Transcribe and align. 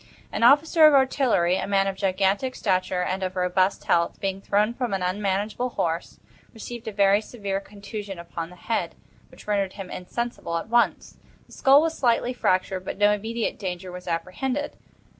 An 0.31 0.41
officer 0.41 0.87
of 0.87 0.95
artillery, 0.95 1.57
a 1.57 1.67
man 1.67 1.85
of 1.85 1.95
gigantic 1.95 2.55
stature 2.55 3.03
and 3.03 3.21
of 3.21 3.35
robust 3.35 3.83
health, 3.83 4.19
being 4.19 4.41
thrown 4.41 4.73
from 4.73 4.95
an 4.95 5.03
unmanageable 5.03 5.69
horse, 5.69 6.19
received 6.55 6.87
a 6.87 6.91
very 6.91 7.21
severe 7.21 7.59
contusion 7.59 8.17
upon 8.17 8.49
the 8.49 8.55
head, 8.55 8.95
which 9.29 9.45
rendered 9.45 9.73
him 9.73 9.91
insensible 9.91 10.57
at 10.57 10.69
once; 10.69 11.17
the 11.45 11.51
skull 11.51 11.81
was 11.83 11.95
slightly 11.95 12.33
fractured, 12.33 12.83
but 12.83 12.97
no 12.97 13.11
immediate 13.11 13.59
danger 13.59 13.91
was 13.91 14.07
apprehended. 14.07 14.75